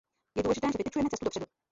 [0.37, 1.45] Je důležité, že vytyčujeme cestu dopředu.